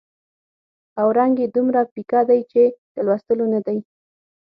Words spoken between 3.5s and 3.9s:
نه دی.